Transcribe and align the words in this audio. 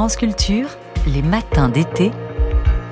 France 0.00 0.16
Culture, 0.16 0.70
les 1.06 1.20
matins 1.20 1.68
d'été, 1.68 2.10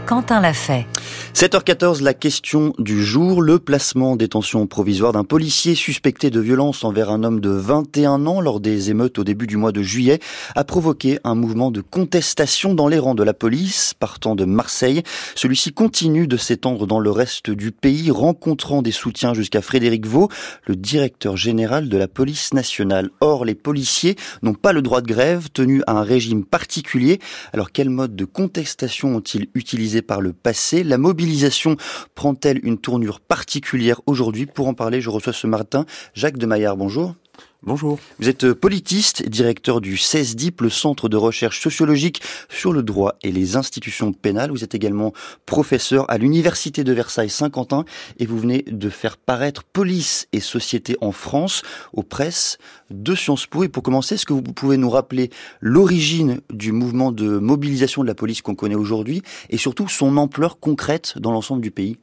Quentin 0.08 0.40
l'a 0.40 0.54
fait. 0.54 0.86
7h14, 1.34 2.02
la 2.02 2.14
question 2.14 2.72
du 2.78 3.04
jour, 3.04 3.42
le 3.42 3.58
placement 3.58 4.12
en 4.12 4.16
détention 4.16 4.66
provisoire 4.66 5.12
d'un 5.12 5.22
policier 5.22 5.74
suspecté 5.74 6.30
de 6.30 6.40
violence 6.40 6.82
envers 6.82 7.10
un 7.10 7.22
homme 7.24 7.40
de 7.40 7.50
21 7.50 8.24
ans 8.26 8.40
lors 8.40 8.58
des 8.58 8.88
émeutes 8.90 9.18
au 9.18 9.24
début 9.24 9.46
du 9.46 9.58
mois 9.58 9.70
de 9.70 9.82
juillet 9.82 10.18
a 10.56 10.64
provoqué 10.64 11.18
un 11.24 11.34
mouvement 11.34 11.70
de 11.70 11.82
contestation 11.82 12.72
dans 12.72 12.88
les 12.88 12.98
rangs 12.98 13.14
de 13.14 13.22
la 13.22 13.34
police 13.34 13.92
partant 13.92 14.34
de 14.34 14.46
Marseille. 14.46 15.02
Celui-ci 15.34 15.72
continue 15.74 16.26
de 16.26 16.38
s'étendre 16.38 16.86
dans 16.86 17.00
le 17.00 17.10
reste 17.10 17.50
du 17.50 17.70
pays, 17.70 18.10
rencontrant 18.10 18.80
des 18.80 18.90
soutiens 18.90 19.34
jusqu'à 19.34 19.60
Frédéric 19.60 20.06
Vaux, 20.06 20.30
le 20.64 20.74
directeur 20.74 21.36
général 21.36 21.90
de 21.90 21.98
la 21.98 22.08
police 22.08 22.54
nationale. 22.54 23.10
Or, 23.20 23.44
les 23.44 23.54
policiers 23.54 24.16
n'ont 24.42 24.54
pas 24.54 24.72
le 24.72 24.80
droit 24.80 25.02
de 25.02 25.06
grève, 25.06 25.50
tenus 25.52 25.82
à 25.86 25.92
un 25.92 26.02
régime 26.02 26.46
particulier. 26.46 27.20
Alors, 27.52 27.72
quel 27.72 27.90
mode 27.90 28.16
de 28.16 28.24
contestation 28.24 29.14
ont-ils 29.14 29.48
utilisé 29.54 29.97
par 30.02 30.20
le 30.20 30.32
passé 30.32 30.84
La 30.84 30.98
mobilisation 30.98 31.76
prend-elle 32.14 32.60
une 32.64 32.78
tournure 32.78 33.20
particulière 33.20 34.00
aujourd'hui? 34.06 34.46
Pour 34.46 34.68
en 34.68 34.74
parler, 34.74 35.00
je 35.00 35.10
reçois 35.10 35.32
ce 35.32 35.46
matin 35.46 35.86
Jacques 36.14 36.38
de 36.38 36.46
Maillard. 36.46 36.76
Bonjour. 36.76 37.14
Bonjour. 37.64 37.98
Vous 38.20 38.28
êtes 38.28 38.52
politiste, 38.52 39.28
directeur 39.28 39.80
du 39.80 39.96
CESDIP, 39.96 40.60
le 40.60 40.70
Centre 40.70 41.08
de 41.08 41.16
recherche 41.16 41.60
sociologique 41.60 42.22
sur 42.48 42.72
le 42.72 42.84
droit 42.84 43.16
et 43.24 43.32
les 43.32 43.56
institutions 43.56 44.12
pénales. 44.12 44.52
Vous 44.52 44.62
êtes 44.62 44.76
également 44.76 45.12
professeur 45.44 46.08
à 46.08 46.18
l'Université 46.18 46.84
de 46.84 46.92
Versailles-Saint-Quentin 46.92 47.84
et 48.20 48.26
vous 48.26 48.38
venez 48.38 48.62
de 48.62 48.88
faire 48.88 49.16
paraître 49.16 49.64
Police 49.64 50.28
et 50.32 50.38
Société 50.38 50.96
en 51.00 51.10
France 51.10 51.62
aux 51.92 52.04
presses 52.04 52.58
de 52.90 53.16
Sciences 53.16 53.48
Po. 53.48 53.64
Et 53.64 53.68
pour 53.68 53.82
commencer, 53.82 54.14
est-ce 54.14 54.26
que 54.26 54.32
vous 54.32 54.42
pouvez 54.42 54.76
nous 54.76 54.90
rappeler 54.90 55.28
l'origine 55.60 56.40
du 56.50 56.70
mouvement 56.70 57.10
de 57.10 57.38
mobilisation 57.38 58.02
de 58.02 58.06
la 58.06 58.14
police 58.14 58.40
qu'on 58.40 58.54
connaît 58.54 58.76
aujourd'hui 58.76 59.22
et 59.50 59.56
surtout 59.56 59.88
son 59.88 60.16
ampleur 60.16 60.60
concrète 60.60 61.14
dans 61.18 61.32
l'ensemble 61.32 61.60
du 61.60 61.72
pays? 61.72 61.98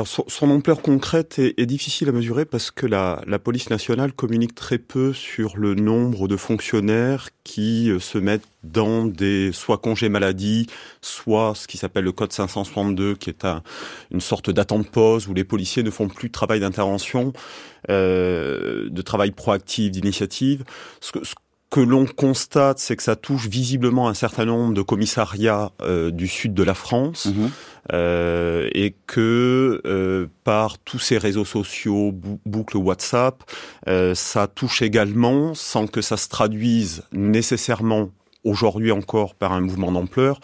Alors 0.00 0.08
son, 0.08 0.50
ampleur 0.50 0.80
concrète 0.80 1.38
est, 1.38 1.66
difficile 1.66 2.08
à 2.08 2.12
mesurer 2.12 2.46
parce 2.46 2.70
que 2.70 2.86
la, 2.86 3.20
police 3.38 3.68
nationale 3.68 4.14
communique 4.14 4.54
très 4.54 4.78
peu 4.78 5.12
sur 5.12 5.58
le 5.58 5.74
nombre 5.74 6.26
de 6.26 6.38
fonctionnaires 6.38 7.28
qui 7.44 7.90
euh, 7.90 7.98
se 7.98 8.16
mettent 8.16 8.48
dans 8.62 9.04
des 9.04 9.52
soit 9.52 9.76
congés 9.76 10.08
maladie, 10.08 10.68
soit 11.02 11.54
ce 11.54 11.66
qui 11.66 11.76
s'appelle 11.76 12.04
le 12.04 12.12
code 12.12 12.32
562, 12.32 13.14
qui 13.14 13.28
est 13.28 13.44
un, 13.44 13.62
une 14.10 14.22
sorte 14.22 14.48
d'attente 14.48 14.90
pause 14.90 15.28
où 15.28 15.34
les 15.34 15.44
policiers 15.44 15.82
ne 15.82 15.90
font 15.90 16.08
plus 16.08 16.28
de 16.28 16.32
travail 16.32 16.60
d'intervention, 16.60 17.34
euh, 17.90 18.88
de 18.88 19.02
travail 19.02 19.32
proactif, 19.32 19.90
d'initiative. 19.90 20.64
Que 21.70 21.80
l'on 21.80 22.04
constate, 22.04 22.80
c'est 22.80 22.96
que 22.96 23.02
ça 23.02 23.16
touche 23.16 23.48
visiblement 23.48 24.08
un 24.08 24.14
certain 24.14 24.44
nombre 24.44 24.74
de 24.74 24.82
commissariats 24.82 25.70
euh, 25.82 26.10
du 26.10 26.26
sud 26.26 26.52
de 26.52 26.62
la 26.64 26.74
France. 26.74 27.26
Mhm. 27.26 27.50
Euh, 27.92 28.68
et 28.72 28.94
que 29.06 29.80
euh, 29.84 30.26
par 30.44 30.78
tous 30.78 30.98
ces 30.98 31.18
réseaux 31.18 31.44
sociaux, 31.44 32.12
boucles 32.44 32.76
WhatsApp, 32.76 33.42
euh, 33.88 34.14
ça 34.14 34.46
touche 34.46 34.82
également, 34.82 35.54
sans 35.54 35.86
que 35.86 36.02
ça 36.02 36.16
se 36.16 36.28
traduise 36.28 37.02
nécessairement 37.12 38.10
aujourd'hui 38.44 38.92
encore 38.92 39.34
par 39.34 39.52
un 39.52 39.60
mouvement 39.60 39.92
d'ampleur, 39.92 40.40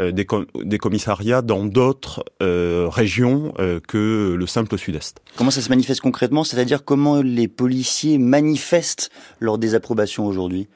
des, 0.00 0.26
des, 0.64 0.78
commissariats 0.78 1.42
dans 1.42 1.64
d'autres 1.64 2.24
régions 2.40 3.52
que 3.86 4.34
le 4.38 4.46
simple 4.46 4.76
sud-est. 4.78 5.20
Comment 5.36 5.50
ça 5.50 5.62
se 5.62 5.68
manifeste 5.68 6.00
concrètement? 6.00 6.44
C'est-à-dire 6.44 6.84
comment 6.84 7.22
les 7.22 7.48
policiers 7.48 8.18
manifestent 8.18 9.10
leur 9.40 9.58
désapprobation 9.58 10.26
aujourd'hui? 10.26 10.68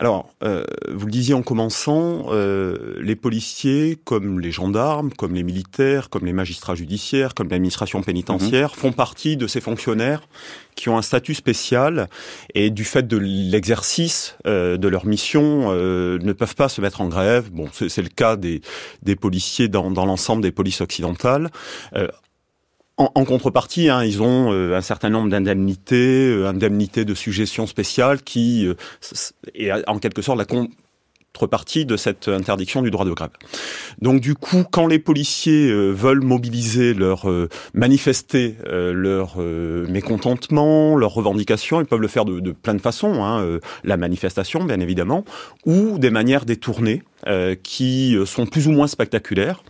Alors, 0.00 0.30
euh, 0.42 0.64
vous 0.88 1.04
le 1.04 1.12
disiez 1.12 1.34
en 1.34 1.42
commençant, 1.42 2.28
euh, 2.30 2.94
les 3.02 3.16
policiers, 3.16 3.98
comme 4.02 4.40
les 4.40 4.50
gendarmes, 4.50 5.12
comme 5.12 5.34
les 5.34 5.42
militaires, 5.42 6.08
comme 6.08 6.24
les 6.24 6.32
magistrats 6.32 6.74
judiciaires, 6.74 7.34
comme 7.34 7.50
l'administration 7.50 8.00
pénitentiaire, 8.00 8.70
mhm. 8.70 8.76
font 8.76 8.92
partie 8.92 9.36
de 9.36 9.46
ces 9.46 9.60
fonctionnaires 9.60 10.22
qui 10.74 10.88
ont 10.88 10.96
un 10.96 11.02
statut 11.02 11.34
spécial 11.34 12.08
et 12.54 12.70
du 12.70 12.84
fait 12.84 13.06
de 13.06 13.18
l'exercice 13.18 14.36
euh, 14.46 14.78
de 14.78 14.88
leur 14.88 15.04
mission 15.04 15.70
ne 15.70 16.32
peuvent 16.32 16.56
pas 16.56 16.70
se 16.70 16.80
mettre 16.80 17.02
en 17.02 17.08
grève. 17.08 17.50
Bon, 17.50 17.68
c'est 17.70 18.00
le 18.00 18.08
cas 18.08 18.36
des, 18.36 18.62
des 19.02 19.16
policiers 19.16 19.68
dans, 19.68 19.90
dans 19.90 20.06
l'ensemble 20.06 20.42
des 20.42 20.52
polices 20.52 20.80
occidentales. 20.80 21.50
En, 23.00 23.24
contrepartie, 23.24 23.88
hein, 23.88 24.04
ils 24.04 24.20
ont 24.20 24.52
euh, 24.52 24.76
un 24.76 24.82
certain 24.82 25.08
nombre 25.08 25.30
d'indemnités, 25.30 26.28
euh, 26.28 26.46
indemnités 26.46 27.06
de 27.06 27.14
suggestions 27.14 27.66
spéciales 27.66 28.20
qui 28.20 28.66
euh, 28.66 28.74
est 29.54 29.70
en 29.88 29.98
quelque 29.98 30.20
sorte 30.20 30.36
la 30.36 30.44
contrepartie 30.44 31.86
de 31.86 31.96
cette 31.96 32.28
interdiction 32.28 32.82
du 32.82 32.90
droit 32.90 33.06
de 33.06 33.12
grève. 33.12 33.30
Donc 34.02 34.20
du 34.20 34.34
coup, 34.34 34.64
quand 34.70 34.86
les 34.86 34.98
policiers 34.98 35.72
veulent 35.72 36.20
mobiliser 36.20 36.92
leur 36.92 37.26
manifester 37.72 38.56
leur 38.68 39.38
mécontentement, 39.38 40.94
leurs 40.94 41.14
revendications, 41.14 41.80
ils 41.80 41.86
peuvent 41.86 42.00
le 42.00 42.08
faire 42.08 42.26
de, 42.26 42.40
de 42.40 42.52
plein 42.52 42.74
de 42.74 42.82
façons. 42.82 43.24
Hein, 43.24 43.60
la 43.82 43.96
manifestation, 43.96 44.62
bien 44.64 44.80
évidemment, 44.80 45.24
ou 45.64 45.98
des 45.98 46.10
manières 46.10 46.44
détournées 46.44 47.02
qui 47.62 48.16
sont 48.26 48.46
plus 48.46 48.66
ou 48.66 48.72
moins 48.72 48.86
spectaculaires. 48.86 49.62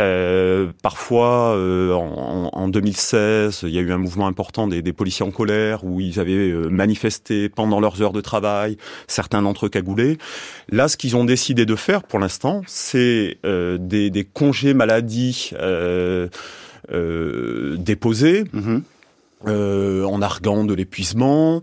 Euh, 0.00 0.68
parfois, 0.82 1.56
euh, 1.56 1.92
en, 1.92 2.50
en, 2.52 2.68
2016, 2.68 3.60
il 3.64 3.70
y 3.70 3.78
a 3.78 3.80
eu 3.80 3.90
un 3.90 3.98
mouvement 3.98 4.26
important 4.28 4.68
des, 4.68 4.80
des, 4.82 4.92
policiers 4.92 5.26
en 5.26 5.30
colère 5.30 5.82
où 5.84 6.00
ils 6.00 6.20
avaient 6.20 6.50
euh, 6.50 6.68
manifesté 6.68 7.48
pendant 7.48 7.80
leurs 7.80 8.00
heures 8.00 8.12
de 8.12 8.20
travail, 8.20 8.76
certains 9.08 9.42
d'entre 9.42 9.66
eux 9.66 9.68
cagoulés. 9.68 10.18
Là, 10.68 10.88
ce 10.88 10.96
qu'ils 10.96 11.16
ont 11.16 11.24
décidé 11.24 11.66
de 11.66 11.74
faire 11.74 12.04
pour 12.04 12.20
l'instant, 12.20 12.62
c'est 12.66 13.38
euh, 13.44 13.76
des, 13.78 14.10
des, 14.10 14.24
congés 14.24 14.74
maladie 14.74 15.52
déposés. 17.78 18.44
Euh, 19.46 20.02
en 20.02 20.20
arguant 20.20 20.64
de 20.64 20.74
l'épuisement, 20.74 21.62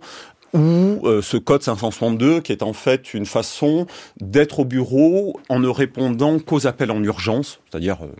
ou 0.55 1.01
euh, 1.03 1.21
ce 1.21 1.37
code 1.37 1.61
562 1.61 2.41
qui 2.41 2.51
est 2.51 2.63
en 2.63 2.73
fait 2.73 3.13
une 3.13 3.25
façon 3.25 3.85
d'être 4.21 4.59
au 4.59 4.65
bureau 4.65 5.39
en 5.49 5.59
ne 5.59 5.67
répondant 5.67 6.39
qu'aux 6.39 6.65
appels 6.65 6.91
en 6.91 7.03
urgence, 7.03 7.59
c'est-à-dire 7.69 7.97
euh, 8.03 8.11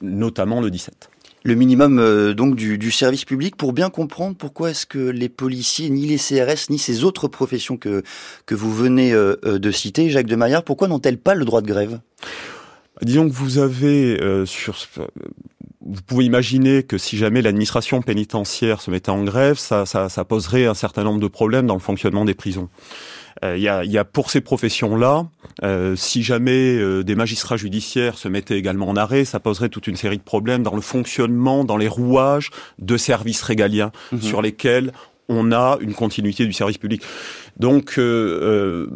notamment 0.00 0.60
le 0.60 0.70
17 0.70 1.08
le 1.44 1.56
minimum 1.56 1.98
euh, 1.98 2.34
donc 2.34 2.54
du, 2.54 2.78
du, 2.78 2.92
service 2.92 3.24
public 3.24 3.56
pour 3.56 3.72
bien 3.72 3.90
comprendre 3.90 4.36
pourquoi 4.36 4.70
est-ce 4.70 4.86
que 4.86 4.98
les 5.00 5.28
policiers, 5.28 5.90
ni 5.90 6.06
les 6.06 6.16
CRS, 6.16 6.70
ni 6.70 6.78
ces 6.78 7.02
autres 7.02 7.26
professions 7.26 7.76
que 7.76 8.04
que 8.46 8.54
vous 8.54 8.72
venez 8.72 9.12
de 9.12 9.70
citer, 9.72 10.08
Jacques 10.08 10.26
de 10.26 10.36
Maillard, 10.36 10.62
pourquoi 10.62 10.86
n'ont-elles 10.86 11.18
pas 11.18 11.34
le 11.34 11.44
droit 11.44 11.60
de 11.60 11.66
grève? 11.66 11.98
Disons 13.00 13.28
que 13.28 13.34
vous 13.34 13.58
avez 13.58 14.20
sur 14.46 14.76
vous 15.92 16.02
pouvez 16.02 16.24
imaginer 16.24 16.82
que 16.82 16.96
si 16.96 17.16
jamais 17.16 17.42
l'administration 17.42 18.00
pénitentiaire 18.00 18.80
se 18.80 18.90
mettait 18.90 19.10
en 19.10 19.22
grève, 19.24 19.58
ça, 19.58 19.84
ça, 19.84 20.08
ça, 20.08 20.24
poserait 20.24 20.66
un 20.66 20.74
certain 20.74 21.04
nombre 21.04 21.20
de 21.20 21.26
problèmes 21.26 21.66
dans 21.66 21.74
le 21.74 21.80
fonctionnement 21.80 22.24
des 22.24 22.34
prisons. 22.34 22.68
Euh, 23.44 23.56
il 23.56 23.62
y, 23.62 23.68
a, 23.68 23.84
y, 23.84 23.98
a, 23.98 24.04
pour 24.04 24.30
ces 24.30 24.40
professions-là, 24.40 25.26
euh, 25.62 25.96
si 25.96 26.22
jamais 26.22 26.76
euh, 26.76 27.02
des 27.02 27.14
magistrats 27.14 27.56
judiciaires 27.56 28.16
se 28.16 28.28
mettaient 28.28 28.58
également 28.58 28.88
en 28.88 28.96
arrêt, 28.96 29.24
ça 29.24 29.40
poserait 29.40 29.68
toute 29.68 29.86
une 29.86 29.96
série 29.96 30.18
de 30.18 30.22
problèmes 30.22 30.62
dans 30.62 30.74
le 30.74 30.80
fonctionnement, 30.80 31.64
dans 31.64 31.76
les 31.76 31.88
rouages 31.88 32.50
de 32.78 32.96
services 32.96 33.42
régaliens 33.42 33.90
mmh 34.12 34.20
sur 34.20 34.40
lesquels 34.40 34.92
on 35.28 35.52
a 35.52 35.78
une 35.80 35.94
continuité 35.94 36.46
du 36.46 36.52
service 36.52 36.78
public. 36.78 37.02
Donc, 37.58 37.94
euh, 37.98 38.86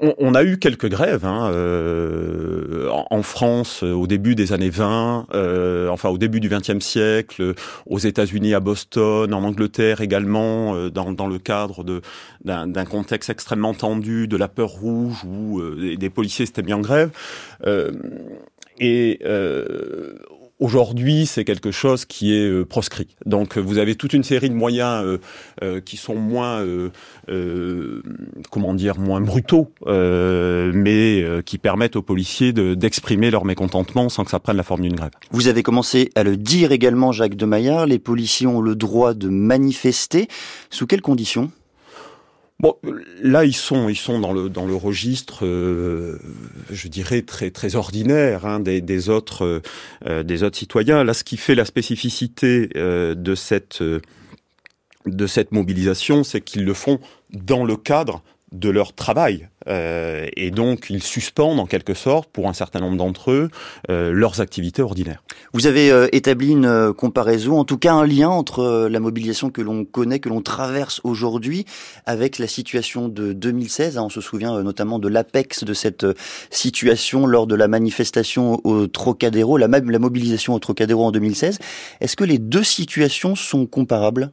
euh, 0.00 0.14
on, 0.18 0.34
a 0.34 0.44
eu 0.44 0.58
quelques 0.58 0.88
grèves 0.88 1.24
hein, 1.24 1.50
euh, 1.52 2.88
en, 3.10 3.22
France 3.22 3.82
au 3.82 4.06
début 4.06 4.36
des 4.36 4.52
années 4.52 4.70
20, 4.70 5.26
enfin 5.90 6.08
au 6.08 6.18
début 6.18 6.38
du 6.40 6.48
XXe 6.48 6.78
siècle, 6.78 7.54
aux 7.86 7.98
États-Unis, 7.98 8.54
à 8.54 8.60
Boston, 8.60 9.34
en 9.34 9.42
Angleterre 9.42 10.00
également, 10.00 10.88
dans, 10.88 11.26
le 11.26 11.38
cadre 11.38 11.84
d'un 12.44 12.84
contexte 12.84 13.30
extrêmement 13.30 13.74
tendu, 13.74 14.28
de 14.28 14.36
la 14.36 14.48
peur 14.48 14.70
rouge, 14.70 15.24
où 15.24 15.60
des, 15.96 16.10
policiers 16.10 16.46
s'étaient 16.46 16.62
mis 16.62 16.74
en 16.74 16.80
grève. 16.80 17.10
et 18.78 19.20
Aujourd'hui, 20.58 21.26
c'est 21.26 21.44
quelque 21.44 21.70
chose 21.70 22.06
qui 22.06 22.34
est 22.34 22.48
euh, 22.48 22.64
proscrit. 22.64 23.08
Donc, 23.26 23.58
euh, 23.58 23.60
vous 23.60 23.76
avez 23.76 23.94
toute 23.94 24.14
une 24.14 24.24
série 24.24 24.48
de 24.48 24.54
moyens 24.54 25.18
euh, 25.62 25.80
qui 25.82 25.98
sont 25.98 26.14
moins, 26.14 26.64
comment 28.50 28.72
dire, 28.72 28.98
moins 28.98 29.20
brutaux, 29.20 29.70
mais 29.86 31.24
qui 31.44 31.58
permettent 31.58 31.96
aux 31.96 32.02
policiers 32.02 32.52
d'exprimer 32.52 33.30
leur 33.30 33.44
mécontentement 33.44 34.08
sans 34.08 34.24
que 34.24 34.30
ça 34.30 34.40
prenne 34.40 34.56
la 34.56 34.62
forme 34.62 34.82
d'une 34.82 34.94
grève. 34.94 35.10
Vous 35.30 35.48
avez 35.48 35.62
commencé 35.62 36.10
à 36.14 36.22
le 36.22 36.36
dire 36.36 36.72
également, 36.72 37.12
Jacques 37.12 37.36
de 37.36 37.46
Maillard. 37.46 37.86
Les 37.86 37.98
policiers 37.98 38.46
ont 38.46 38.60
le 38.60 38.74
droit 38.74 39.14
de 39.14 39.28
manifester. 39.28 40.28
Sous 40.70 40.86
quelles 40.86 41.02
conditions? 41.02 41.50
Bon, 42.58 42.74
là 43.22 43.44
ils 43.44 43.54
sont 43.54 43.90
ils 43.90 43.96
sont 43.96 44.18
dans 44.18 44.32
le 44.32 44.48
dans 44.48 44.64
le 44.64 44.74
registre, 44.74 45.44
euh, 45.44 46.18
je 46.70 46.88
dirais 46.88 47.20
très 47.20 47.50
très 47.50 47.76
ordinaire 47.76 48.46
hein, 48.46 48.60
des, 48.60 48.80
des 48.80 49.10
autres 49.10 49.62
euh, 50.06 50.22
des 50.22 50.42
autres 50.42 50.56
citoyens. 50.56 51.04
Là, 51.04 51.12
ce 51.12 51.22
qui 51.22 51.36
fait 51.36 51.54
la 51.54 51.66
spécificité 51.66 52.70
euh, 52.76 53.14
de 53.14 53.34
cette 53.34 53.82
de 55.04 55.26
cette 55.26 55.52
mobilisation, 55.52 56.24
c'est 56.24 56.40
qu'ils 56.40 56.64
le 56.64 56.72
font 56.72 56.98
dans 57.30 57.64
le 57.64 57.76
cadre 57.76 58.22
de 58.58 58.70
leur 58.70 58.92
travail. 58.92 59.48
Euh, 59.68 60.26
et 60.36 60.50
donc, 60.50 60.86
ils 60.90 61.02
suspendent 61.02 61.58
en 61.58 61.66
quelque 61.66 61.94
sorte, 61.94 62.30
pour 62.30 62.48
un 62.48 62.52
certain 62.52 62.80
nombre 62.80 62.96
d'entre 62.96 63.32
eux, 63.32 63.50
euh, 63.90 64.12
leurs 64.12 64.40
activités 64.40 64.82
ordinaires. 64.82 65.22
Vous 65.52 65.66
avez 65.66 65.90
euh, 65.90 66.08
établi 66.12 66.50
une 66.50 66.66
euh, 66.66 66.92
comparaison, 66.92 67.58
en 67.58 67.64
tout 67.64 67.78
cas 67.78 67.92
un 67.92 68.06
lien 68.06 68.28
entre 68.28 68.60
euh, 68.60 68.88
la 68.88 69.00
mobilisation 69.00 69.50
que 69.50 69.60
l'on 69.60 69.84
connaît, 69.84 70.20
que 70.20 70.28
l'on 70.28 70.40
traverse 70.40 71.00
aujourd'hui, 71.04 71.64
avec 72.06 72.38
la 72.38 72.46
situation 72.46 73.08
de 73.08 73.32
2016. 73.32 73.98
Hein, 73.98 74.02
on 74.04 74.08
se 74.08 74.20
souvient 74.20 74.62
notamment 74.62 74.98
de 74.98 75.08
l'apex 75.08 75.64
de 75.64 75.74
cette 75.74 76.06
situation 76.50 77.26
lors 77.26 77.46
de 77.46 77.54
la 77.54 77.68
manifestation 77.68 78.60
au 78.64 78.86
Trocadéro, 78.86 79.56
la, 79.56 79.66
la 79.66 79.98
mobilisation 79.98 80.54
au 80.54 80.58
Trocadéro 80.58 81.04
en 81.04 81.10
2016. 81.10 81.58
Est-ce 82.00 82.16
que 82.16 82.24
les 82.24 82.38
deux 82.38 82.64
situations 82.64 83.34
sont 83.34 83.66
comparables? 83.66 84.32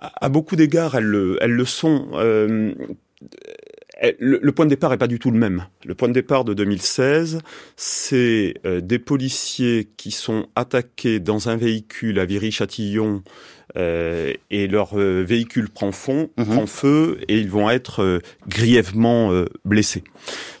À 0.00 0.28
beaucoup 0.28 0.56
d'égards, 0.56 0.94
elles 0.94 1.04
le, 1.04 1.38
elles 1.40 1.52
le 1.52 1.64
sont. 1.64 2.08
Euh, 2.14 2.72
le, 4.20 4.50
point 4.52 4.64
de 4.64 4.70
départ 4.70 4.92
est 4.92 4.98
pas 4.98 5.06
du 5.06 5.18
tout 5.18 5.30
le 5.30 5.38
même. 5.38 5.66
Le 5.84 5.94
point 5.94 6.08
de 6.08 6.12
départ 6.12 6.44
de 6.44 6.54
2016, 6.54 7.40
c'est 7.76 8.54
euh, 8.64 8.80
des 8.80 8.98
policiers 8.98 9.88
qui 9.96 10.10
sont 10.10 10.48
attaqués 10.54 11.20
dans 11.20 11.48
un 11.48 11.56
véhicule 11.56 12.18
à 12.18 12.24
Viry-Châtillon 12.24 13.22
euh, 13.76 14.32
et 14.50 14.66
leur 14.66 14.98
euh, 14.98 15.22
véhicule 15.22 15.68
prend, 15.68 15.92
fond, 15.92 16.30
mhm. 16.38 16.46
prend 16.46 16.66
feu 16.66 17.18
et 17.28 17.38
ils 17.38 17.50
vont 17.50 17.68
être 17.68 18.02
euh, 18.02 18.20
grièvement 18.48 19.30
blessés. 19.64 20.04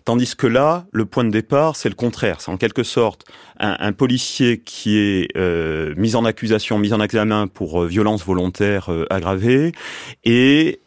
Tandis 0.04 0.36
que 0.36 0.46
là, 0.46 0.86
le 0.92 1.04
point 1.04 1.24
de 1.24 1.30
départ, 1.30 1.76
c'est 1.76 1.88
le 1.88 1.94
contraire. 1.94 2.40
C'est 2.40 2.50
en 2.50 2.56
quelque 2.56 2.82
sorte 2.82 3.24
un, 3.58 3.76
un 3.78 3.92
policier 3.92 4.58
qui 4.58 4.98
est 4.98 5.36
mis 5.96 6.14
en 6.16 6.24
accusation, 6.24 6.78
mis 6.78 6.92
en 6.92 7.00
examen 7.00 7.46
pour 7.46 7.84
violence 7.84 8.24
volontaire 8.24 8.90
aggravée 9.10 9.72
et 10.24 10.80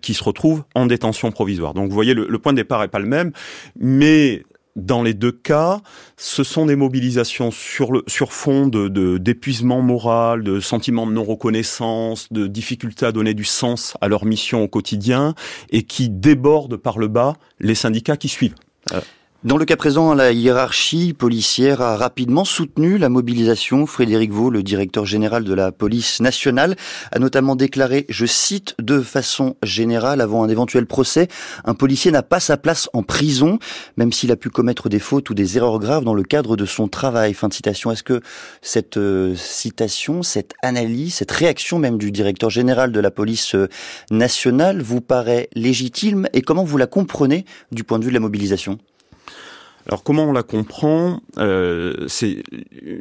qui 0.00 0.14
se 0.14 0.24
retrouve 0.24 0.64
en 0.74 0.86
détention 0.86 1.30
provisoire. 1.32 1.74
Donc 1.74 1.88
vous 1.88 1.94
voyez, 1.94 2.14
le, 2.14 2.26
le 2.28 2.38
point 2.38 2.52
de 2.52 2.58
départ 2.58 2.82
est 2.82 2.88
pas 2.88 2.98
le 2.98 3.08
même, 3.08 3.32
mais 3.78 4.42
dans 4.84 5.02
les 5.02 5.14
deux 5.14 5.32
cas, 5.32 5.80
ce 6.16 6.42
sont 6.42 6.66
des 6.66 6.76
mobilisations 6.76 7.50
sur, 7.50 7.92
le, 7.92 8.02
fond 8.08 8.66
de, 8.66 9.18
d'épuisement 9.18 9.82
moral, 9.82 10.42
de 10.42 10.60
sentiment 10.60 11.06
de 11.06 11.12
non-reconnaissance, 11.12 12.32
de 12.32 12.46
difficulté 12.46 13.06
à 13.06 13.12
donner 13.12 13.34
du 13.34 13.44
sens 13.44 13.94
à 14.00 14.08
leur 14.08 14.24
mission 14.24 14.62
au 14.62 14.68
quotidien 14.68 15.34
et 15.70 15.82
qui 15.82 16.08
débordent 16.08 16.76
par 16.76 16.98
le 16.98 17.08
bas 17.08 17.34
les 17.58 17.74
syndicats 17.74 18.16
qui 18.16 18.28
suivent. 18.28 18.54
Euh, 18.92 19.00
dans 19.42 19.56
le 19.56 19.64
cas 19.64 19.76
présent, 19.76 20.12
la 20.12 20.32
hiérarchie 20.32 21.14
policière 21.14 21.80
a 21.80 21.96
rapidement 21.96 22.44
soutenu 22.44 22.98
la 22.98 23.08
mobilisation. 23.08 23.86
Frédéric 23.86 24.32
Vaux, 24.32 24.50
le 24.50 24.62
directeur 24.62 25.06
général 25.06 25.44
de 25.44 25.54
la 25.54 25.72
police 25.72 26.20
nationale, 26.20 26.76
a 27.10 27.18
notamment 27.18 27.56
déclaré, 27.56 28.04
je 28.10 28.26
cite, 28.26 28.74
de 28.78 29.00
façon 29.00 29.56
générale, 29.62 30.20
avant 30.20 30.44
un 30.44 30.50
éventuel 30.50 30.84
procès, 30.84 31.28
un 31.64 31.72
policier 31.72 32.10
n'a 32.10 32.22
pas 32.22 32.38
sa 32.38 32.58
place 32.58 32.90
en 32.92 33.02
prison, 33.02 33.58
même 33.96 34.12
s'il 34.12 34.30
a 34.30 34.36
pu 34.36 34.50
commettre 34.50 34.90
des 34.90 34.98
fautes 34.98 35.30
ou 35.30 35.34
des 35.34 35.56
erreurs 35.56 35.78
graves 35.78 36.04
dans 36.04 36.12
le 36.12 36.22
cadre 36.22 36.54
de 36.54 36.66
son 36.66 36.86
travail. 36.86 37.32
Fin 37.32 37.48
de 37.48 37.54
citation. 37.54 37.90
Est-ce 37.90 38.02
que 38.02 38.20
cette 38.60 38.98
euh, 38.98 39.34
citation, 39.36 40.22
cette 40.22 40.52
analyse, 40.60 41.14
cette 41.14 41.30
réaction 41.30 41.78
même 41.78 41.96
du 41.96 42.12
directeur 42.12 42.50
général 42.50 42.92
de 42.92 43.00
la 43.00 43.10
police 43.10 43.54
euh, 43.54 43.70
nationale 44.10 44.82
vous 44.82 45.00
paraît 45.00 45.48
légitime 45.54 46.28
et 46.34 46.42
comment 46.42 46.64
vous 46.64 46.76
la 46.76 46.86
comprenez 46.86 47.46
du 47.72 47.84
point 47.84 47.98
de 47.98 48.04
vue 48.04 48.10
de 48.10 48.14
la 48.14 48.20
mobilisation? 48.20 48.78
Alors 49.86 50.02
comment 50.02 50.24
on 50.24 50.32
la 50.32 50.42
comprend 50.42 51.20
euh, 51.38 52.06
C'est 52.08 52.42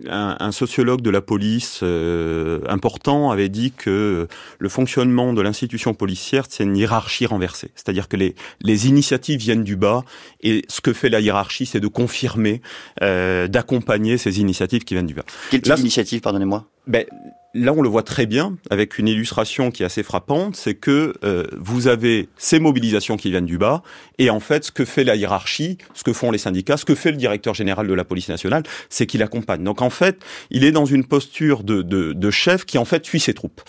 un, 0.08 0.38
un, 0.40 0.52
sociologue 0.52 1.02
de 1.02 1.10
la 1.10 1.22
police 1.22 1.82
euh, 1.84 2.60
important 2.68 3.32
avait 3.32 3.50
dit 3.50 3.72
que 3.72 4.28
le 4.58 4.70
fonctionnement 4.70 5.34
de 5.34 5.42
l'institution 5.42 5.94
policière 5.94 6.46
c'est 6.50 6.64
une 6.64 6.78
hiérarchie 6.78 7.26
renversée, 7.26 7.72
c'est-à-dire 7.76 8.08
que 8.08 8.18
les, 8.18 8.36
les 8.62 8.88
initiatives 8.88 9.40
viennent 9.40 9.64
du 9.64 9.76
bas 9.76 10.04
et 10.42 10.64
ce 10.68 10.82
que 10.82 10.94
fait 10.94 11.10
la 11.10 11.20
hiérarchie 11.20 11.66
c'est 11.66 11.80
de 11.80 11.88
confirmer, 11.88 12.62
euh, 13.02 13.48
d'accompagner 13.48 14.18
ces 14.18 14.40
initiatives 14.40 14.84
qui 14.84 14.94
viennent 14.94 15.08
du 15.08 15.14
bas. 15.14 15.26
Quelle 15.52 15.62
type 15.62 15.76
d'initiative, 15.76 16.22
pardonnez-moi? 16.22 16.66
Ben, 16.88 17.06
là, 17.54 17.74
on 17.74 17.82
le 17.82 17.90
voit 17.90 18.04
très 18.04 18.26
bien 18.26 18.58
avec 18.70 18.98
une 18.98 19.08
illustration 19.08 19.72
qui 19.72 19.84
est 19.84 19.86
assez 19.86 20.04
frappante, 20.04 20.56
c'est 20.56 20.76
que 20.76 21.14
euh, 21.24 21.46
vous 21.58 21.88
avez 21.88 22.30
ces 22.38 22.60
mobilisations 22.60 23.18
qui 23.18 23.32
viennent 23.32 23.46
du 23.46 23.58
bas, 23.58 23.82
et 24.18 24.30
en 24.30 24.40
fait, 24.40 24.66
ce 24.66 24.72
que 24.72 24.86
fait 24.86 25.04
la 25.04 25.16
hiérarchie, 25.16 25.78
ce 25.94 26.04
que 26.04 26.14
font 26.14 26.32
les 26.32 26.38
syndicats, 26.38 26.78
ce 26.78 26.86
que 26.86 26.96
fait 26.96 27.12
le 27.12 27.18
directeur 27.18 27.54
général 27.54 27.88
de 27.88 27.94
la 27.94 28.04
police 28.04 28.30
nationale, 28.30 28.64
c'est 28.90 29.06
qu'il 29.06 29.24
accompagne. 29.24 29.64
Donc 29.64 29.82
en 29.82 29.90
fait, 29.90 30.24
il 30.52 30.64
est 30.64 30.72
dans 30.72 30.86
une 30.86 31.06
posture 31.06 31.64
de, 31.64 31.82
de, 31.82 32.14
de 32.14 32.32
chef 32.32 32.66
qui 32.66 32.78
en 32.78 32.86
fait 32.86 33.06
suit 33.06 33.20
ses 33.20 33.34
troupes. 33.34 33.62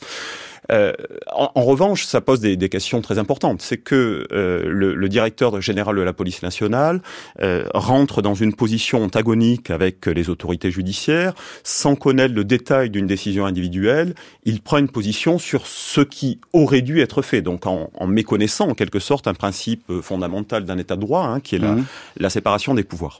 Euh, 0.71 0.93
en, 1.33 1.51
en, 1.55 1.63
revanche, 1.63 2.05
ça 2.05 2.21
pose 2.21 2.41
des, 2.41 2.57
des 2.57 2.69
questions 2.69 3.01
très 3.01 3.19
importantes. 3.19 3.63
C'est 3.63 3.79
que 3.79 4.27
euh, 4.33 4.65
le, 4.67 4.95
le, 4.95 5.09
directeur 5.09 5.61
général 5.61 5.97
de 5.97 6.03
la 6.03 6.13
police 6.13 6.43
nationale 6.43 7.01
euh, 7.41 7.65
rentre 7.75 8.23
dans 8.23 8.35
une 8.35 8.55
position 8.55 9.03
antagonique 9.03 9.71
avec 9.71 10.07
les 10.07 10.31
autorités 10.31 10.71
judiciaires, 10.71 11.35
sans 11.65 11.97
connaître 11.97 12.35
le 12.35 12.45
détail 12.45 12.91
d'une 12.91 13.07
décision 13.07 13.47
individuelle. 13.47 14.15
Il 14.45 14.61
prend 14.61 14.79
une 14.79 14.89
position 14.91 15.39
sur 15.39 15.67
ce 15.67 16.01
qui 16.01 16.41
aurait 16.53 16.83
dû 16.83 17.01
être 17.01 17.23
fait, 17.23 17.43
donc 17.43 17.67
en, 17.67 17.91
en 17.95 18.07
méconnaissant 18.07 18.69
en 18.69 18.75
quelque 18.75 19.01
sorte 19.01 19.27
un 19.27 19.35
principe 19.35 19.91
fondamental 20.03 20.65
d'un 20.65 20.79
État 20.79 20.97
de 20.97 21.01
droit, 21.01 21.25
hein, 21.25 21.41
qui 21.41 21.57
est 21.57 21.59
la, 21.59 21.73
mmh. 21.73 21.85
la 22.19 22.31
séparation 22.31 22.75
des 22.75 22.85
pouvoirs. 22.85 23.19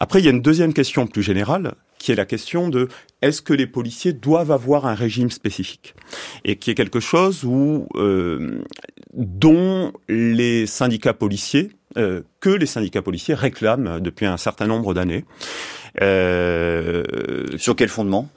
Après, 0.00 0.20
il 0.20 0.24
y 0.24 0.28
a 0.28 0.32
une 0.32 0.42
deuxième 0.42 0.74
question 0.74 1.06
plus 1.06 1.22
générale, 1.22 1.74
qui 2.00 2.10
est 2.10 2.16
la 2.16 2.24
question 2.24 2.68
de 2.68 2.88
est-ce 3.22 3.42
que 3.42 3.52
les 3.52 3.66
policiers 3.66 4.14
doivent 4.14 4.50
avoir 4.50 4.86
un 4.86 4.94
régime 4.94 5.30
spécifique 5.30 5.94
et 6.44 6.56
qui 6.56 6.70
est 6.70 6.74
quelque 6.74 6.98
chose 6.98 7.44
où 7.44 7.86
euh, 7.94 8.62
dont 9.12 9.92
les 10.08 10.66
syndicats 10.66 11.12
policiers 11.12 11.70
euh, 11.98 12.22
que 12.40 12.50
les 12.50 12.66
syndicats 12.66 13.02
policiers 13.02 13.34
réclament 13.34 14.00
depuis 14.00 14.26
un 14.26 14.36
certain 14.36 14.66
nombre 14.66 14.94
d'années. 14.94 15.24
Euh, 16.00 17.02
Sur 17.56 17.76
quel 17.76 17.88
fondement? 17.88 18.30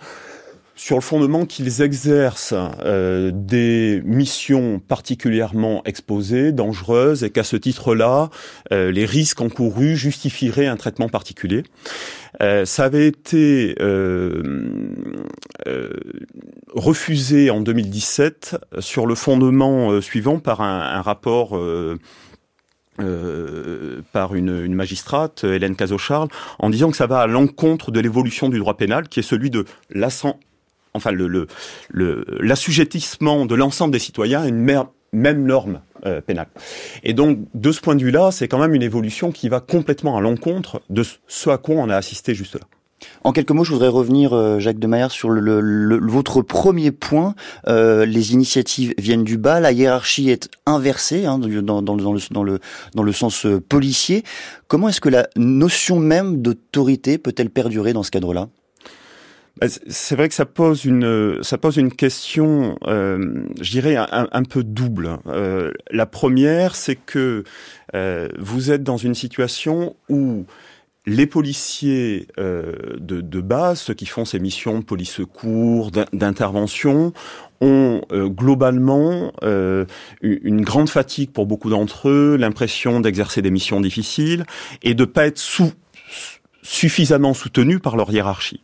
Sur 0.75 0.95
le 0.95 1.01
fondement 1.01 1.45
qu'ils 1.45 1.81
exercent 1.81 2.53
euh, 2.53 3.31
des 3.33 4.01
missions 4.05 4.79
particulièrement 4.79 5.83
exposées, 5.85 6.51
dangereuses, 6.51 7.23
et 7.23 7.29
qu'à 7.29 7.43
ce 7.43 7.55
titre-là, 7.55 8.29
euh, 8.71 8.91
les 8.91 9.05
risques 9.05 9.41
encourus 9.41 9.95
justifieraient 9.95 10.67
un 10.67 10.77
traitement 10.77 11.09
particulier. 11.09 11.63
Euh, 12.41 12.65
ça 12.65 12.85
avait 12.85 13.07
été 13.07 13.75
euh, 13.79 14.41
euh, 15.67 15.89
refusé 16.73 17.51
en 17.51 17.61
2017 17.61 18.57
sur 18.79 19.05
le 19.05 19.15
fondement 19.15 19.91
euh, 19.91 20.01
suivant 20.01 20.39
par 20.39 20.61
un, 20.61 20.79
un 20.79 21.01
rapport 21.01 21.55
euh, 22.99 24.01
par 24.11 24.35
une, 24.35 24.63
une, 24.63 24.75
magistrate, 24.75 25.43
Hélène 25.43 25.75
Cazot-Charles, 25.75 26.27
en 26.59 26.69
disant 26.69 26.91
que 26.91 26.97
ça 26.97 27.07
va 27.07 27.21
à 27.21 27.27
l'encontre 27.27 27.89
de 27.89 27.99
l'évolution 27.99 28.49
du 28.49 28.59
droit 28.59 28.77
pénal, 28.77 29.07
qui 29.07 29.19
est 29.19 29.23
celui 29.23 29.49
de 29.49 29.65
enfin 30.93 31.11
le 31.11 31.47
l'assujettissement 32.39 33.41
le, 33.41 33.47
de 33.47 33.55
l'ensemble 33.55 33.93
des 33.93 33.99
citoyens 33.99 34.43
à 34.43 34.47
une 34.47 34.85
même 35.13 35.45
norme 35.45 35.81
euh, 36.05 36.21
pénale. 36.21 36.47
Et 37.03 37.13
donc, 37.13 37.39
de 37.53 37.71
ce 37.71 37.79
point 37.79 37.95
de 37.95 38.03
vue-là, 38.03 38.31
c'est 38.31 38.47
quand 38.47 38.59
même 38.59 38.73
une 38.73 38.81
évolution 38.81 39.31
qui 39.31 39.47
va 39.47 39.59
complètement 39.59 40.17
à 40.17 40.21
l'encontre 40.21 40.81
de 40.89 41.03
ce 41.27 41.49
à 41.49 41.57
quoi 41.57 41.75
on 41.75 41.89
a 41.89 41.95
assisté 41.95 42.33
juste 42.33 42.55
là. 42.55 42.65
En 43.23 43.31
quelques 43.31 43.51
mots, 43.51 43.63
je 43.63 43.71
voudrais 43.71 43.89
revenir, 43.89 44.33
euh, 44.33 44.59
Jacques 44.59 44.79
de 44.79 44.87
Maillard, 44.87 45.11
sur 45.11 45.29
votre 45.29 46.41
premier 46.41 46.91
point. 46.91 47.35
Euh, 47.67 48.05
les 48.05 48.33
initiatives 48.33 48.93
viennent 48.97 49.23
du 49.23 49.37
bas, 49.37 49.59
la 49.59 49.71
hiérarchie 49.71 50.29
est 50.29 50.49
inversée 50.65 51.25
hein, 51.25 51.39
dans, 51.39 51.47
le, 51.47 51.61
dans, 51.61 53.03
le, 53.03 53.11
sens 53.11 53.45
euh, 53.45 53.59
policier. 53.61 54.23
Comment 54.67 54.89
est-ce 54.89 55.01
que 55.01 55.09
la 55.09 55.27
notion 55.35 55.99
même 55.99 56.41
d'autorité 56.41 57.17
peut-elle 57.17 57.49
perdurer 57.49 57.93
dans 57.93 58.03
ce 58.03 58.11
cadre-là? 58.11 58.49
C'est 59.61 60.15
vrai 60.15 60.29
que 60.29 60.35
ça 60.35 60.45
pose 60.45 60.83
une 60.83 61.43
ça 61.43 61.57
pose 61.57 61.77
une 61.77 61.91
question, 61.91 62.77
euh, 62.87 63.45
je 63.61 63.71
dirais 63.71 63.95
un, 63.97 64.43
peu 64.43 64.63
double. 64.63 65.19
Euh, 65.27 65.71
la 65.91 66.05
première, 66.05 66.75
c'est 66.75 66.95
que 66.95 67.43
euh, 67.95 68.29
vous 68.39 68.71
êtes 68.71 68.83
dans 68.83 68.97
une 68.97 69.13
situation 69.13 69.95
où 70.09 70.45
les 71.05 71.27
policiers 71.27 72.27
euh, 72.39 72.73
de, 72.97 73.21
de, 73.21 73.41
base, 73.41 73.81
ceux 73.81 73.93
qui 73.93 74.05
font 74.05 74.25
ces 74.25 74.39
missions 74.39 74.79
de 74.79 74.83
police 74.83 75.11
secours, 75.11 75.91
d'intervention, 75.91 77.13
ont 77.61 78.01
euh, 78.11 78.27
globalement 78.29 79.33
euh, 79.43 79.85
une 80.21 80.61
grande 80.61 80.89
fatigue 80.89 81.31
pour 81.31 81.45
beaucoup 81.45 81.69
d'entre 81.69 82.09
eux, 82.09 82.37
l'impression 82.37 82.99
d'exercer 82.99 83.41
des 83.41 83.51
missions 83.51 83.81
difficiles 83.81 84.45
et 84.81 84.93
de 84.93 85.05
pas 85.05 85.27
être 85.27 85.39
sous 85.39 85.73
suffisamment 86.63 87.33
soutenus 87.35 87.79
par 87.79 87.95
leur 87.95 88.11
hiérarchie. 88.11 88.61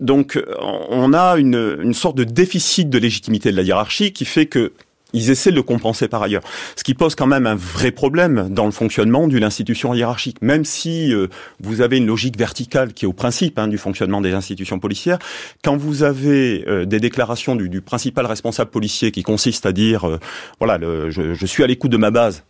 Donc 0.00 0.42
on 0.90 1.14
a 1.14 1.38
une, 1.38 1.78
une 1.82 1.94
sorte 1.94 2.16
de 2.16 2.24
déficit 2.24 2.90
de 2.90 2.98
légitimité 2.98 3.50
de 3.50 3.56
la 3.56 3.62
hiérarchie 3.62 4.12
qui 4.12 4.24
fait 4.24 4.46
que 4.46 4.72
ils 5.12 5.30
essaient 5.30 5.50
de 5.50 5.56
le 5.56 5.62
compenser 5.62 6.08
par 6.08 6.22
ailleurs. 6.22 6.42
Ce 6.76 6.84
qui 6.84 6.94
pose 6.94 7.14
quand 7.14 7.26
même 7.26 7.46
un 7.46 7.54
vrai 7.54 7.90
problème 7.90 8.48
dans 8.50 8.66
le 8.66 8.72
fonctionnement 8.72 9.28
d'une 9.28 9.44
institution 9.44 9.94
hiérarchique. 9.94 10.40
Même 10.42 10.64
si 10.64 11.12
euh, 11.12 11.28
vous 11.60 11.80
avez 11.80 11.98
une 11.98 12.06
logique 12.06 12.38
verticale 12.38 12.92
qui 12.92 13.04
est 13.04 13.08
au 13.08 13.12
principe 13.12 13.58
hein, 13.58 13.68
du 13.68 13.78
fonctionnement 13.78 14.20
des 14.20 14.32
institutions 14.32 14.78
policières, 14.78 15.18
quand 15.62 15.76
vous 15.76 16.02
avez 16.02 16.64
euh, 16.66 16.84
des 16.84 17.00
déclarations 17.00 17.56
du, 17.56 17.68
du, 17.68 17.80
principal 17.80 18.26
responsable 18.26 18.70
policier 18.70 19.10
qui 19.10 19.22
consiste 19.22 19.66
à 19.66 19.72
dire, 19.72 20.08
euh, 20.08 20.18
voilà, 20.58 20.78
le, 20.78 21.10
je, 21.10 21.34
je, 21.34 21.46
suis 21.46 21.62
à 21.62 21.66
l'écoute 21.66 21.90
de 21.90 21.96
ma 21.96 22.10
base, 22.10 22.44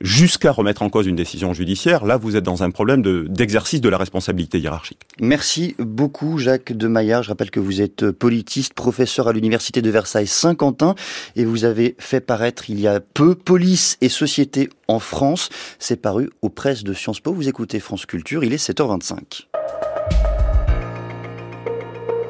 jusqu'à 0.00 0.52
remettre 0.52 0.82
en 0.82 0.90
cause 0.90 1.06
une 1.06 1.16
décision 1.16 1.52
judiciaire, 1.52 2.04
là 2.04 2.16
vous 2.16 2.36
êtes 2.36 2.44
dans 2.44 2.62
un 2.62 2.70
problème 2.70 3.02
d'exercice 3.28 3.80
de, 3.80 3.88
la 3.88 3.98
responsabilité 3.98 4.58
hiérarchique. 4.58 5.00
Merci 5.20 5.74
beaucoup 5.78 6.38
Jacques 6.38 6.72
de 6.72 6.88
Maillard. 6.88 7.22
Je 7.22 7.28
rappelle 7.28 7.50
que 7.50 7.60
vous 7.60 7.80
êtes 7.80 8.10
politiste, 8.10 8.74
professeur 8.74 9.28
à 9.28 9.32
l'université 9.32 9.82
de 9.82 9.90
Versailles 9.90 10.26
Saint-Quentin 10.26 10.94
et 11.36 11.44
vous 11.44 11.64
avez 11.64 11.94
fait 11.98 12.20
paraître 12.20 12.70
il 12.70 12.80
y 12.80 12.88
a 12.88 13.00
peu 13.00 13.34
Police 13.34 13.96
et 14.00 14.08
société 14.08 14.68
en 14.88 14.98
France. 14.98 15.48
C'est 15.78 16.00
paru 16.00 16.30
aux 16.42 16.48
presses 16.48 16.84
de 16.84 16.92
Sciences 16.92 17.20
Po. 17.20 17.32
Vous 17.32 17.48
écoutez 17.48 17.78
France 17.80 18.06
Culture, 18.06 18.42
il 18.44 18.52
est 18.52 18.68
7h25. 18.68 19.46